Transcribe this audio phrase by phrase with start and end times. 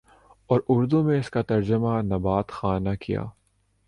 [0.49, 3.25] اور اردو میں اس کا ترجمہ نبات خانہ کیا